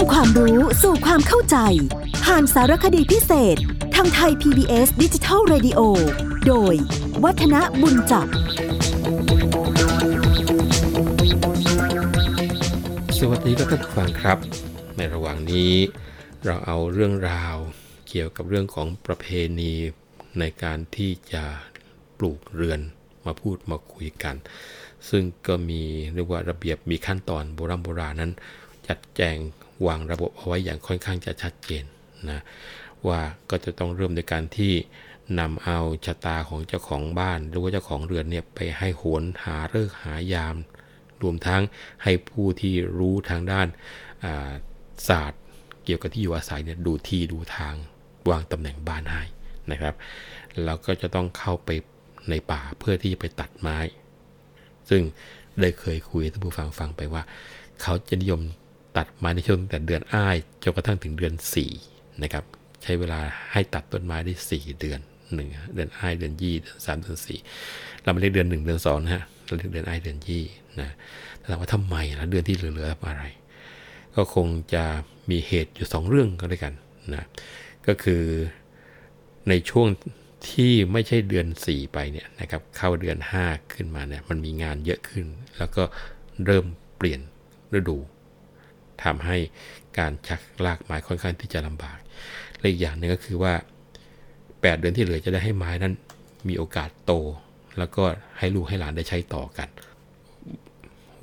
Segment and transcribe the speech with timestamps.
[0.00, 1.56] ำความรู้สู่ความเข้าใจ
[2.24, 3.56] ผ่านสารคดีพิเศษ
[3.94, 5.80] ทางไทย PBS ดิจิทัล Radio
[6.46, 6.74] โดย
[7.24, 8.26] วัฒนบุญจับ
[13.18, 14.38] สวัสดีครับท่านผู้ฟังครับ
[14.96, 15.72] ในระหว่างนี้
[16.44, 17.56] เราเอาเรื่องราว
[18.08, 19.26] เกี่ยวกับเรื่องของประเพ
[19.60, 19.72] ณี
[20.38, 21.44] ในการที่จะ
[22.18, 22.80] ปลูกเรือน
[23.26, 24.36] มาพูดมาคุยกัน
[25.10, 25.82] ซึ่งก็มี
[26.14, 28.32] เรียกว่าระเบียบมีขั้นตอนโบราณโบราณนั้น
[28.88, 29.36] จัดแจง
[29.86, 31.84] วางระบบเอาไว้อย่างค่อนข้างจะชัดเจน
[32.30, 32.40] นะ
[33.06, 34.72] ว่าก็จะต้องเริ่มในการที่
[35.40, 40.56] นำเอาชะตาของเจ้าของบ้าน หรือว่าเจ้าของเรือนเนี่ยไปให้โหนหาเลิกหายาม
[41.22, 41.62] รวมทั้ง
[42.02, 43.66] ให้ผู้ที่รู้ทางด้าน
[45.08, 45.40] ศาสตร์
[45.84, 47.74] เกี่ยวกับที่อยู่อาศัยเนี่ยดูที่ดูทาง
[48.30, 49.22] วางตำแหน่งบ้านให้
[49.70, 49.94] นะครับ
[50.64, 51.70] แล้วก็จะต้องเข้าไป
[52.30, 53.78] ในป่าเพื่อที่จะไปตัดไม้
[54.90, 55.02] ซึ่ง
[55.60, 57.22] ได้เคยคุยท่านผู้ฟังฟังไปว่า
[57.82, 58.40] เขาจะนิยม
[58.96, 61.34] ตัดไม้ในช่วงแต่เดือนอ้ายจนกระทั่งถึงเดือน
[61.76, 62.44] 4นะครับ
[62.82, 63.20] ใช้เวลา
[63.52, 65.00] ให้ตัดต้นไม้ได้ 4 เดือน
[65.34, 67.38] หนึ่งเดือนอ้ายเดือนยี่เดือนสามเดือนสี่
[68.02, 70.44] เราไม่เรียกเดือนหนึ่งเดือนสองนะฮะเราเรียกเดือนอ้ายเดือนยี่
[70.80, 70.90] นะ
[71.40, 73.24] แต่ว่าทำไมนะเดือนที่เหลือๆอะไร
[74.16, 74.84] ก็คงจะ
[75.30, 76.72] มีเหตุอยู่ 2 เรื่องก็ด้วยกัน
[77.14, 77.24] นะ
[77.86, 78.24] ก็คือ
[79.48, 79.86] ในช่วง
[80.50, 85.26] ที่ไม่ใช่เดือน 4 ไปเนี่ยนะครับเข้าเดือน 5 ขึ้นมาเนี่ยมันมีงานเยอะขึ้น
[85.58, 85.82] แล้วก็
[86.46, 86.64] เริ่ม
[86.96, 87.20] เปลี่ยน
[87.74, 87.98] ฤดู
[89.04, 89.36] ทำให้
[89.98, 91.98] การชักลากไม้ค่อนข้างที่จะลำบาก
[92.58, 93.52] และอีกอย่างหนึ่งก็คือว่า
[94.22, 95.94] 8 เดือนที่เหลือจะได้ให้ไม้นั้น
[96.48, 97.12] มีโอกาสโต
[97.78, 98.02] แล้วก็
[98.38, 99.68] ให้ลูกให้หลานได้ใช้ต่อกัน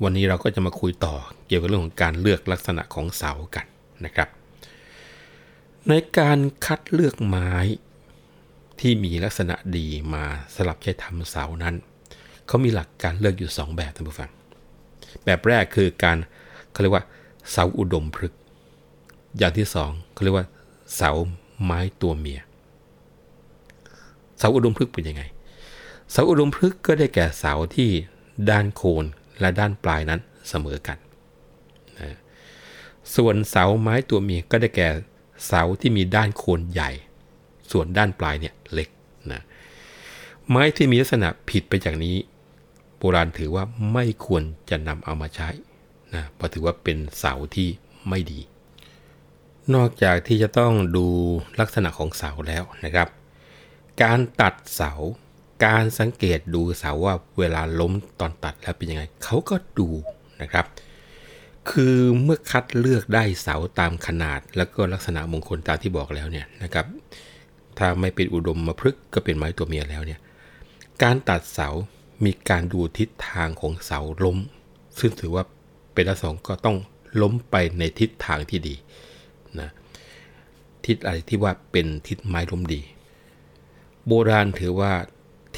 [0.02, 1.14] วันนี้เราก็จะมาคุยต่อ
[1.46, 3.66] เกี่ยวกับเรื่องของการเลือกลักษณะของเสากัน
[4.04, 4.28] นะครับ
[5.88, 7.52] ในการคัดเลือกไม้
[8.80, 11.74] ที่มีลักษณะดีมาสลับใช้ทำเสานั้น
[12.46, 14.30] เขามีหลักการเลือกอยู่ 2 แบบท่านผู้ฟัง
[15.24, 16.16] แบบแรกคือการ
[16.70, 17.04] เขาเรียกว่า
[17.50, 18.38] เสาอุดมพฤกษ์
[19.38, 20.46] อย่างที่2เขาเรียกว่า
[20.96, 21.10] เสา
[21.64, 22.40] ไม้ตัวเมีย
[24.38, 25.22] เสาอุดมพฤกษ์เป็นยังไง
[26.10, 27.90] เสาอุดมพฤกษ์ก็ได้แก่เสาที่
[28.50, 29.04] ด้านโคน
[29.40, 30.98] และด้านปลายนั้นเสมอกัน
[32.00, 32.16] นะ
[33.14, 34.88] ส่วนเสาไม้ตัวเมียก็ได้แก่
[35.46, 36.90] เสาที่มีด้านโคนใหญ่
[37.70, 38.88] ส่วนด้านปลายเนี่ยเล็ก
[39.32, 39.40] นะ
[40.48, 42.16] ไม้ที่มีลักษณะผิดไปจากนี้
[42.98, 45.48] โบราณถือว่าไม่ควรจะนำเอามาใช้
[46.14, 47.68] นะเพราะถือว่าเป็นเสาที่
[48.08, 48.40] ไม่ดี
[49.74, 51.06] นอกจากที่จะต้องดู
[51.60, 53.08] ลักษณะของเสาแล้วนะครับ
[54.02, 54.92] การตัดเสา
[55.64, 59.88] การสังเกตดูเสาว่าเวลาล้มตอนตัดแล้วเป็นยังไงเขาก็ดู
[60.42, 60.66] นะครับ
[61.70, 66.86] คือเมื่อคัดเลือกได้เสาตามขนาด แล้วก็ลักษณะมงคลตามที่บอกแล้วเนี่ยนะครับ
[67.78, 70.20] ถ้าไม่เป็นอุดมมาพฤกก็เป็นไม้ตัวเมียแล้วเนี่ย
[71.02, 71.68] การตัดเสา
[72.24, 74.38] มีการดูทิศทางของเสาล้ม
[74.98, 75.44] ซึ่งถือว่า
[75.98, 76.76] เป็นละสองก็ต้อง
[77.22, 78.74] ล้มไปในทิศทางที่ดี
[79.60, 79.70] นะ
[80.86, 82.80] ทิศอะไรที่ว่าเป็นทิศไม้ล้มดี
[84.06, 84.92] โบราณถือว่า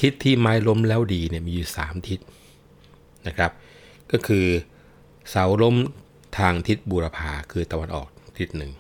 [0.01, 2.21] ทิศที่ไม้ล้มแล้วดีเนี่ยมีอยู่ 3 ทิศ
[3.27, 3.53] นะครับ
[4.12, 4.47] ก็คือ
[5.31, 5.77] เสาล้ม
[6.39, 8.09] ทางทิศบูรพาคือตะวันออก
[8.39, 8.72] ทิศหนึ่ง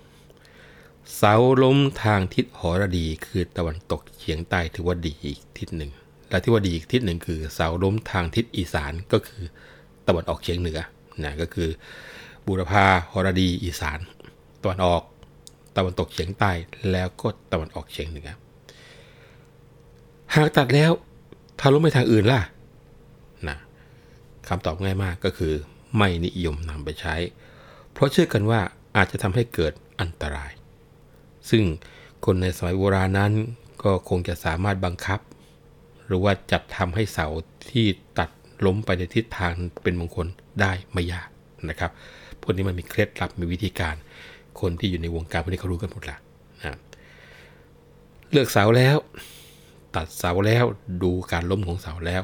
[1.16, 5.90] เสาล้มทางทิศหรดีคือตะวันตกเฉียงใต้ถือว่าดีอีกทิศหนึ่ง
[6.30, 9.42] และที่ว่าดีอีกทิศหนึ่งคือเสาล้มทางทิศอีสานก็คือ
[10.08, 10.80] ตะวันออกเฉียงเหนือ
[11.24, 11.68] นะก็คือ
[12.46, 13.98] บูรพาหรดีอีสาน
[14.62, 15.02] ตะวันออก
[15.76, 16.50] ตะวันตกเฉียงใต้
[16.90, 18.30] แล้วก็ตะวันออกเฉียงเหนือ
[20.34, 20.92] หากตัดแล้ว
[21.58, 22.40] ถ้าล้มไปทางอื่นล่ะ
[23.48, 23.58] นะ
[24.48, 25.54] คำตอบง่ายมากก็คือ
[25.96, 27.14] ไม่นิยมนำไปใช้
[27.92, 28.60] เพราะเชื่อกันว่า
[28.96, 30.52] อาจจะทำให้เกิดอันตราย
[31.50, 31.64] ซึ่ง
[32.24, 33.32] คนในสมัยโบราณนั้น
[33.82, 35.20] ก็คงจะสามารถบังคับ
[36.06, 37.26] หรือว่าจัดทำให้เสา
[37.70, 37.86] ที่
[38.18, 38.30] ตัด
[38.66, 40.26] ล้มไปในทิศทางเป็นมงคล
[40.62, 41.28] ได้ไม่ยาก
[41.70, 41.90] นะครับ
[42.40, 43.94] พวกนี้มันมีเคล็ดลับมีวิธีการ
[44.60, 46.16] คนที่อยู่ในวงการพวกนี้เขารู้กันหมดละ
[46.60, 46.78] นะ
[48.30, 48.96] เลือกเสาแล้ว
[49.94, 50.64] ตัดเสาแล้ว
[51.02, 52.22] ดูการล้มของเสาแล้ว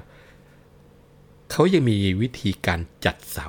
[1.51, 3.49] เขายังมีวิธีการจัดเสา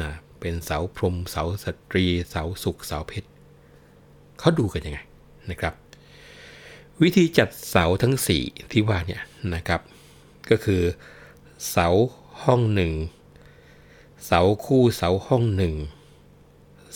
[0.00, 3.28] นะเป็นเสาพรมเสาสตรี เสาสุกเสาเพชร
[4.38, 4.98] เขาดูกันยังไง
[5.50, 5.74] นะครับ
[7.02, 9.22] วิธีจัดเสาทั้ง 4 ที่ว่าเนี่ย
[9.54, 9.80] นะครับ
[10.50, 10.82] ก็คือ
[11.70, 11.88] เสา
[12.42, 12.92] ห้องหนึ่ง
[14.26, 15.74] เสาคู่เสาห้องหนึ่ง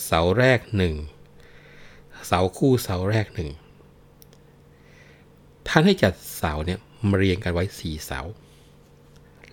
[0.05, 0.95] เสาแรกหนึ่ง
[2.27, 3.49] เสาคู่เสาแรกหนึ่ง
[5.67, 6.79] ท่านให้จัดเสาเนี่ย
[7.09, 8.19] มาเรียงกันไว้สี่เสา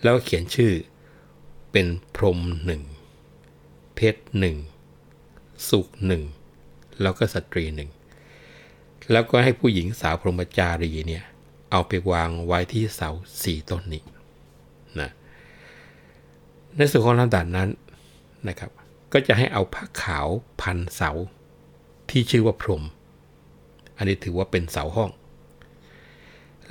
[0.02, 0.72] แล้วเขียนชื่อ
[1.72, 2.82] เป็นพรมหนึ่ง
[3.94, 4.56] เพชรหนึ่ง
[5.68, 6.22] สุกหนึ่ง
[7.02, 7.90] แล้วก็สตรีหนึ่ง
[9.12, 11.24] แล้วก็ให้ผู้หญิงสาวพรหมจารีเนี่ย
[11.70, 13.10] เอาไปวางไว้ที่เสา
[13.42, 14.02] สี่ต้นนี้
[16.78, 17.68] ในส่วนของลำดับนั้น
[18.48, 18.70] นะครับ
[19.12, 20.28] ก็จะให้เอาผ้าขาว
[20.62, 21.10] พันเสา
[22.10, 22.84] ที่ชื่อว่าพรม
[23.96, 25.10] อันนี้ถือว่าเป็นเสาห้อง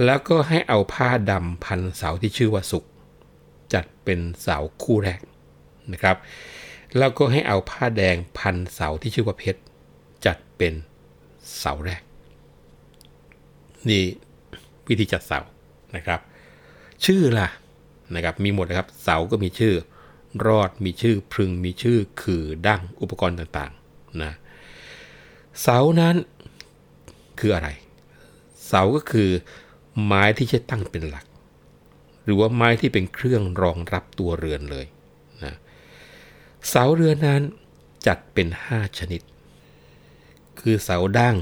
[0.06, 2.86] แล้วก็ให้เอาผ้าดำพันเสาที่ชื่อว่าสุข
[3.74, 5.20] จัดเป็นเสาคู่แรก
[5.92, 6.18] นะครับ
[6.98, 9.62] แล้วก็ให้เอาผ้าแดงพันเสาที่ชื่อว่าเพชร
[10.26, 10.74] จัดเป็น
[11.58, 12.02] เสาแรก
[13.90, 14.04] นี่
[14.88, 15.40] วิธีจัดเสา
[15.96, 16.20] นะครับ
[17.06, 17.48] ชื่อล่ะ
[18.16, 19.74] นะครับมีหมดนะครับ เสาก็มีชื่อ
[20.48, 24.34] รอดมีชื่อพึงมีชื่อคือดั้งอุปกรณ์ต่างๆนะ
[25.62, 26.16] เสานั้น
[27.40, 27.70] คืออะไร
[28.68, 29.30] เสาก็คือ
[30.04, 31.26] ไม้ที่ใช้ตั้งเป็นหลัก
[32.24, 34.86] หรือว่าไม้ที่เป็นเครื่องรองรับตัวเรือนเลย
[35.44, 35.54] นะ
[36.70, 37.42] เสาเรือนนั้น
[38.08, 39.22] จัดเป็น 5 ชนิด
[40.60, 41.38] คือเสาดั้ง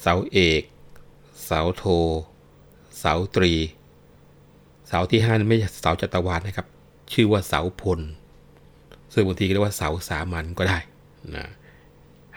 [0.00, 0.62] เสาเอก
[1.44, 1.84] เสาโท
[2.98, 3.52] เสาตรี
[4.88, 6.66] เสาที่ห้าไม่ใช่เสาจัตวาลนะครับ
[7.12, 8.00] ชื่อว่าเสาพล
[9.12, 10.78] ซึ่งบางทีก็เรียกว่าเสาสามัญก็ได้
[11.36, 11.46] นะ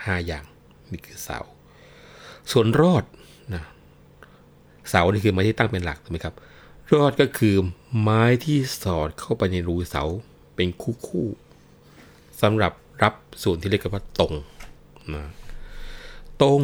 [0.05, 0.45] ห้าอย่าง
[0.91, 1.39] นี่คือเสา
[2.51, 3.03] ส่วนรอด
[3.53, 3.63] นะ
[4.89, 6.35] เสานี่คือไม้ที่ตั้งเป็นหลักถูกไหมครับ
[6.93, 7.55] รอดก็คือ
[8.01, 10.03] ไม้ที่สอดเข้าไปในรูเสา
[10.55, 12.73] เป็นคู่คู่ๆสำหรับ
[13.03, 13.13] รับ
[13.43, 14.33] ส่วนที่เรียกว่าตรง
[15.13, 15.23] นะ
[16.41, 16.61] ตรง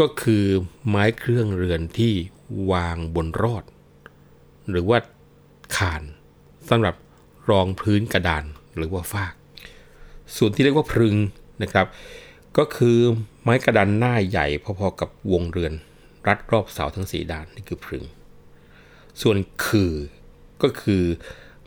[0.00, 0.44] ก็คือ
[0.88, 2.12] ไม้เครื่องเรือนที่
[2.72, 3.64] วางบนรอด
[4.70, 4.98] หรือว่า
[5.76, 6.02] คาน
[6.70, 6.94] สำหรับ
[7.50, 8.44] รองพื้นกระดาน
[8.76, 9.34] หรือว่าฟาก
[10.36, 11.16] ส่วนที่เรียกว่าพรึง
[11.62, 11.86] นะครับ
[12.58, 12.98] ก็คือ
[13.42, 15.72] ไม้กระดานหน้าใหญ่พอๆกับวงเรือน
[16.26, 18.04] รัดรอบเสาทั้งสีด้านนี่คือพรึง
[19.22, 19.36] ส่วน
[19.66, 19.94] คือ
[20.62, 21.02] ก็คือ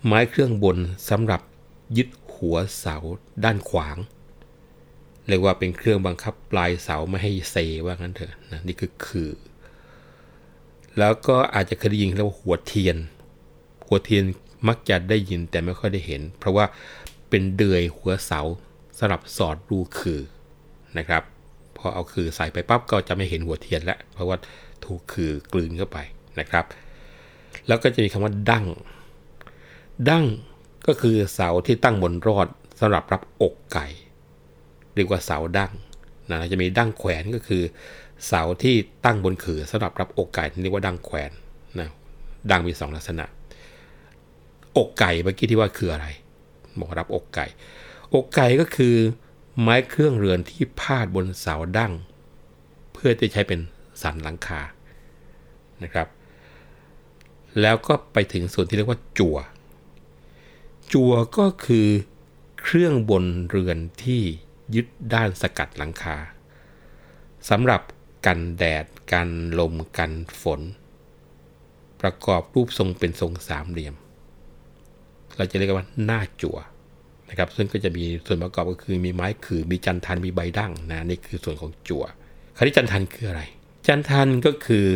[0.05, 0.77] ไม้เครื่องบน
[1.09, 1.41] สำหรับ
[1.97, 2.95] ยึดหัวเสา
[3.43, 3.97] ด้านขวาง
[5.27, 7.55] เรียกว่าเป็นเครื่องบังคับปลายเสาไม่ให้เซ
[7.85, 9.31] ว่างั้นเถอะนะนี่คือคือ
[10.99, 12.97] แล้วก็อาจจะเคยได้ยินเรียกว่าหัวเทียน
[13.87, 14.23] หัวเทียน
[14.67, 16.65] มักจะได้ยินแต่ไม่ค่อยได้เห็น เพราะว่า
[17.29, 18.41] เป็นเดือยหัวเสา
[18.99, 20.21] สำหรับสอดรูคือ
[20.97, 21.23] นะครับ
[21.77, 24.37] พอเอาคือใส่ไปปั๊บก็จะไม่เห็นหัวเทียนแล้วเพราะว่า
[24.85, 25.97] ถูกคือกลืนเข้าไป
[26.39, 26.65] นะครับ
[27.67, 28.65] แล้วก็จะมีคำว่าดั้ง
[30.09, 30.25] ดั้ง
[30.87, 32.47] ก็คือเสาที่ตั้งบนรอด
[32.79, 33.85] สำหรับรับอกไก่
[34.95, 35.71] เรียกว่าเสาดั้ง
[36.29, 37.63] นะจะมีดั้งแขวนก็คือ
[38.27, 38.75] เสาที่
[39.05, 41.31] ตั้งบนขือสำหรับรับอกไก่เรียกว่าดั้งแขวน
[41.79, 41.89] นะ
[42.51, 43.25] ดั้งมีสองลักษณะ
[44.77, 46.07] อกไก่เมื่อกี้ที่ว่าคืออะไร
[46.79, 47.45] บอรับอกไก่
[48.13, 48.95] อกไก่ก็คือ
[49.61, 51.93] ไม้เครื่องเรือนที่พาดบนเสาดั้ง
[52.93, 53.59] เพื่อจะใช้เป็น
[54.01, 54.61] สันหลังคา
[55.83, 56.07] นะครับ
[57.61, 59.37] แล้วก็ไปถึงส่วนที่เรียกว่าจั่ว
[60.93, 61.87] จั่วก็คือ
[62.61, 64.21] เครื่องบนเรือนที่
[64.75, 66.17] ยึดด้านสกัดหลังคา
[67.49, 67.81] สำหรับ
[68.25, 69.29] กันแดด กัน
[69.59, 70.11] ลม กัน
[70.41, 70.61] ฝน
[72.01, 73.95] ประกอบรูปทรงเป็นทรงสามเหลี่ยม
[75.37, 76.57] เราจะเรียกว่าหน้าจั่ว
[77.29, 82.03] นะครับ ซึ่งก็จะมีส่วนประกอบก็คือมีไม้ขือมีจันทันมีใบดั้งนะนี่คือส่วนของจั่ว
[82.55, 83.41] คราวนี้จันทันคืออะไร
[83.87, 84.87] จันทันก็คือ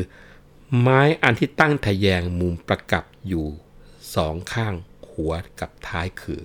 [0.79, 3.45] ไม้อันที่ตั้งทะแยงมุมประกับอยู่
[4.15, 4.73] สองข้าง
[5.11, 6.41] หัวกับท้ายคือ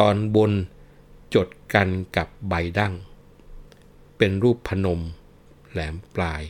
[0.00, 0.52] ตอนบน
[1.34, 2.94] จดกันกับใบดั้ง
[4.16, 5.00] เป็นรูปพนม
[5.70, 6.42] แหลมปลาย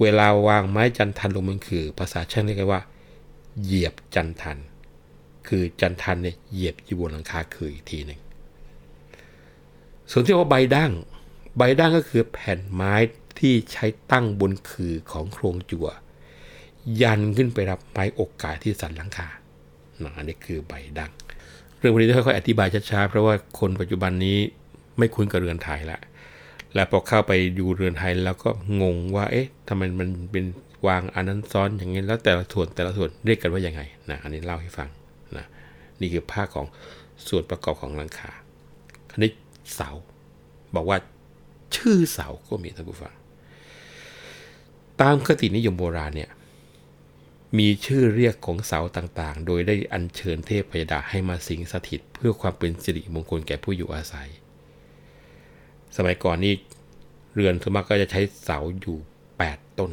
[0.00, 2.82] เวลาวางไม้จันทันลงบนคือ ภาษาช่างเรียกว่า
[3.62, 4.58] เหยียบจันทัน
[5.48, 8.20] คือจันทันเนี่ยเหยียบอยู่บนหลังคาคืออีกทีหนึ่ง
[10.10, 10.92] ส่วนที่ว่าใบดั้ง
[11.56, 12.94] ใบดั้งก็คือแผ่นไม้
[13.38, 15.88] ที่ใช้ตั้งบนคือของโครงจั่ว
[17.02, 19.28] ยันขึ้นไปรับไม้อกกายที่สันหลังคา
[20.16, 21.10] อันนี้คือใบดั้ง
[21.78, 24.38] เรื่องวันนี้ต้องค่อยๆอธิบายช้าๆเพราะว่าคนปัจจุบันนี้
[24.98, 26.00] ไม่คุ้นกับเรือนไทยละ
[26.74, 30.44] แล้วพอเข้าไปดูเรือนไทยแล้วก็งงว่า เอ๊ะทำไมมันเป็น
[30.86, 33.80] วางอันนั้นซ้อนอย่างนี้แล้วแต่ละส่วนแต่ละส่วนเรียกกันว่ายังไง
[34.10, 34.88] นะอันนี้เล่าให้ฟัง
[36.00, 36.66] นี่คือภาคของ
[37.28, 38.32] ส่วนประกอบของหลังคา
[39.10, 39.30] คราวนี้
[39.74, 39.90] เสา
[40.74, 40.98] บอกว่า
[41.76, 43.14] ชื่อเสาก็มีท่านผู้ฟัง
[45.00, 46.30] ตามคตินิยมโบราณเนี่ย
[47.58, 54.28] มีชื่อเรียกของเสาต่างๆ โดยได้อัญเชิญเทพพยดาให้มาสิงสถิต เพื่อความเป็นสิริมงคลแก่ผู้อยู่อาศัย
[55.96, 56.54] สมัยก่อนนี่
[57.34, 58.96] เรือนสมมติก็จะใช้เสาอยู่
[59.38, 59.92] 8 ต้น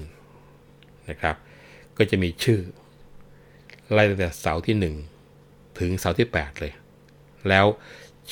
[1.10, 1.36] นะครับ
[1.98, 2.60] ก็จะมีชื่อ
[3.91, 5.11] ไล่ตั้งแต่เสาที่1
[5.82, 6.74] ถึงเสาที่ 8 เลย
[7.50, 7.66] แล้ว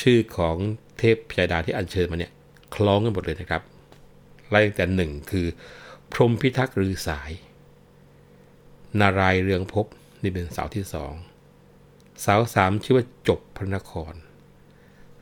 [0.01, 0.57] ชื่อของ
[0.97, 2.33] เทพพยดาที่อัญเชิญมาเนี่ย
[2.75, 3.61] คล้องกันหมดเลยนะครับ
[4.49, 5.47] ไล่ตั้งแต่หนึ่งคือ
[6.11, 7.31] พรมพิทักษ์รือสาย
[8.99, 9.85] นารายเรืองภพ
[10.23, 11.13] นี่เป็นเสาที่สอง
[12.21, 14.13] เสาสามชื่อว่าจบพระนคร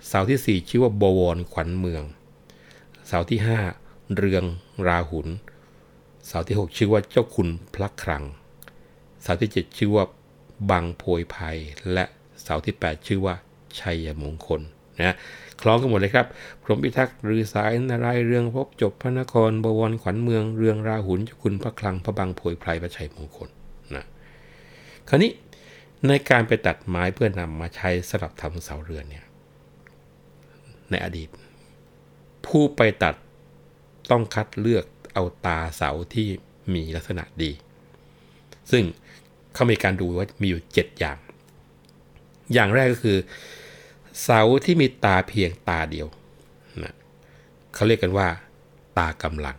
[0.07, 2.03] เสาที่สี่ชื่อว่าบวรขวัญเมือง
[3.07, 3.59] เสาที่ห้า
[4.15, 4.43] เรือง
[4.87, 5.27] ราหุล
[6.27, 8.23] เสาที่หกชื่อว่าเจ้าคุณพระครัง
[9.21, 10.05] เสาที่เจ็ดชื่อว่า
[10.69, 11.57] บังโพยภัย
[11.93, 12.05] และ
[12.47, 13.35] เสาที่แปดชื่อว่า
[13.79, 14.61] ชัยมงคล
[14.99, 15.15] นะ
[15.61, 16.27] คล้องกันหมดเลยครับ
[16.63, 23.49] พรหมพิทักษ์หรือสายนารายเรืองพบจบพระนครบวรขวัญเมืองเรืองราหุลเจ้าคุณพระคลังพระบางโผยไพรพระชัยมงคล
[23.95, 24.05] นะ
[25.09, 25.31] คราวนี้
[26.07, 29.25] ในการไปตัดไม้เพื่อนำมาใช้สำหรับทำเสาเรือนเนี่ย
[30.89, 31.29] ในอดีต
[32.45, 33.15] ผู้ไปตัด
[34.11, 36.27] ต้องคัดเลือกเอาตาเสาที่
[36.73, 37.51] มีลักษณะดี
[38.71, 38.83] ซึ่ง
[39.53, 41.17] เขามีการดูว่ามีอยู่ 7 อย่าง
[42.53, 43.17] อย่างแรกก็คือ
[44.23, 46.07] เสาที่มีตาเพียงตาเดียว
[46.83, 46.93] นะ
[47.73, 48.27] เขาเรียกกันว่า
[48.97, 49.57] ตากำลัง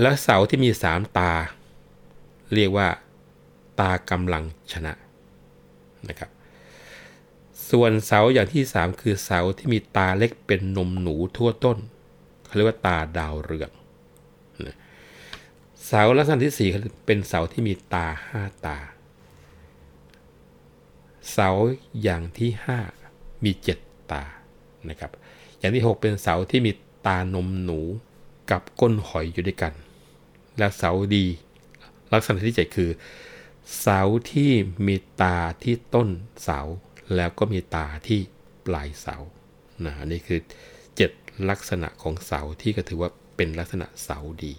[0.00, 1.32] และเสาที่มีสามตา
[2.54, 2.88] เรียกว่า
[3.80, 4.92] ตากำลังชนะ
[6.08, 6.30] นะครับ
[7.70, 11.78] ส่วนเสาอย่างที่3คือเสาที่มีตาเล็กเป็นนมหนูทั่วต้น
[12.44, 13.70] เขาเรียกว่าตาดาวเรือง
[14.66, 14.76] นะ
[15.86, 18.06] เสาลักษณะที่4เป็นเสาที่มีตา
[18.36, 18.78] 5ตา
[21.32, 21.50] เสา
[22.02, 22.50] อย่างที่
[22.98, 24.24] 5 มี 7 ตา
[24.88, 25.10] นะครับ
[25.58, 26.72] อย่างที่ 6 เป็นเสาที่มี
[27.06, 27.80] ตานมหนู
[28.50, 29.72] กับก้นหอยอยู่ด้วยกัน
[30.58, 31.26] และเสาดี
[32.12, 32.90] ลักษณะที่7คือ
[33.80, 34.50] เสาที่
[34.86, 36.08] มีตาที่ต้น
[36.42, 36.60] เสา
[37.16, 38.20] แล้วก็มีตาที่
[38.66, 39.16] ปลายเสา
[39.84, 40.40] นะนี่คือ
[40.94, 44.52] 7 ลักษณะของเสาที่ก็ถือว่าเป็นลักษณะเสาดี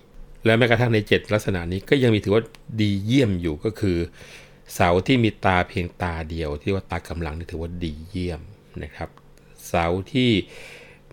[0.46, 2.44] และแม้กระทั่งใน 7 ลักษณะนี้ก็ยังมีถือว่า
[2.80, 3.98] ดีเยี่ยมอยู่ก็คือ
[4.74, 8.42] เสาที่มีตาเพียงตาเดียว ที่ว่าตากำลังนี่ถือว่าดีเยี่ยม
[8.84, 9.10] นะครับ
[9.68, 10.32] เสาที่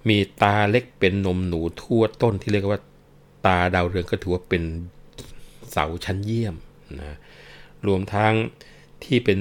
[0.08, 2.80] มีตาเล็กเป็นนมหนูทั่วต้นที่เรียกว่า
[3.46, 4.62] ตาดาวเรืองก็ถือว่าเป็น
[5.73, 6.54] เสาชั้นเยี่ยม
[7.00, 7.16] นะ
[7.87, 8.34] รวมทั้ง
[9.04, 9.40] ที่เป็น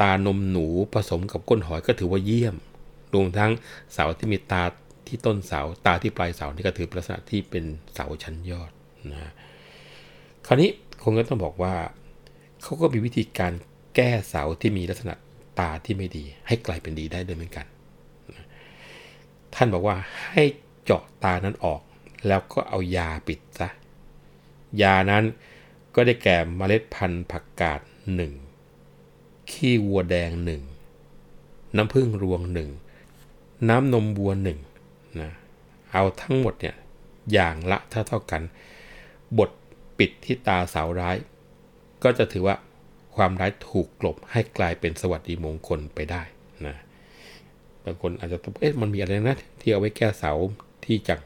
[0.00, 2.56] ตานมหนูผสมกับก้นหอยก็ถือว่าเยี่ยม
[3.14, 3.50] รวมทั้ง
[3.92, 4.62] เสาที่มีตา
[5.06, 7.64] ที่ต้นเสาตาที่ปลายเสานี่ก็ถือป็นลักษณะที่เป็น
[7.94, 8.70] เสาชั้นยอด
[9.12, 9.32] นะ
[10.46, 10.70] คราวนี้
[11.02, 11.74] คงก็ต้องบอกว่า
[12.62, 13.52] เขาก็มีวิธีการ
[13.94, 15.14] แก้เสาที่มีลักษณะ
[15.58, 17.66] ตาที่ไม่ดี ให้กลายเป็นดีได้ด้วยเหมือนกัน
[19.54, 19.96] ท่านบอกว่า
[20.30, 20.44] ให้
[20.84, 21.80] เจาะตานั้นออก
[22.26, 23.68] แล้วก็เอายาปิดซะ
[24.82, 25.24] ยานั้น
[25.94, 27.80] ก็ได้แก่เมล็ดพันธุ์ผักกาด
[28.14, 28.32] หนึ่ง
[29.50, 30.62] ขี้วัวแดงหนึ่ง
[31.76, 32.70] น้ำผึ้งรวงหนึ่ง
[33.68, 34.58] น้ำนมวัวหนึ่ง
[35.20, 35.30] นะ
[35.92, 36.76] เอาทั้งหมดเนี่ย
[37.32, 38.42] อย่างละเท่าเท่ากัน
[39.38, 39.50] บท
[39.98, 41.16] ปิดที่ตาเสาร้าย
[42.04, 42.56] ก็จะถือว่า
[43.16, 46.22] ความร้ายถูกกลบให้กลายเป็นสวัสดีมงคลไปได้
[46.66, 46.76] นะ
[47.84, 50.32] บางคนอาจจะเอ๊ะมันมีอะไรนะที่เอาไว้แก้เสา
[50.84, 51.16] ที่จะ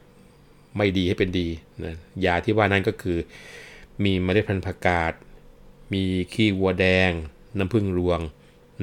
[0.77, 1.47] ไม่ดีให้เป็นดี
[1.83, 3.17] นะยาที่ว่านั้นก็คือ
[4.03, 5.13] มีเมล็ดพันธุ์ผักกาด
[5.93, 6.03] มี
[6.33, 7.11] ขี้วัวแดง
[7.57, 8.19] น้ำผึ้งรวง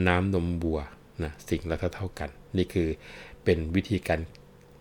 [0.06, 0.78] น้ำนมบัว
[1.22, 2.88] นะสิ่งละเท่าเท่ากัน นี่คือ
[3.44, 4.20] เป็นวิธีการ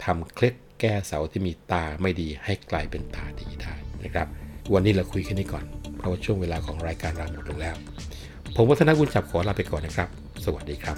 [0.03, 4.27] ทำเคล็ดแก้เสาที่มีตาไม่ดีให้กลายเป็นตาดีได้นะครับ
[4.73, 5.65] วันนี้เราคุยแค่นี้ก่อน
[6.01, 7.75] เพราะช่วงเวลาของรายการเราหมดลงแล้ว
[8.55, 10.09] ผมวัฒนบุญจับขอลาไปก่อนนะครับ
[10.45, 10.97] สวัสดีครับ